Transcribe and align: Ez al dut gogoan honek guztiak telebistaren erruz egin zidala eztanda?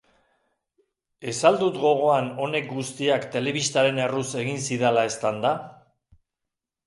Ez 1.31 1.35
al 1.49 1.57
dut 1.63 1.75
gogoan 1.83 2.29
honek 2.45 2.71
guztiak 2.77 3.27
telebistaren 3.35 4.01
erruz 4.07 4.25
egin 4.45 4.59
zidala 4.71 5.03
eztanda? 5.11 5.51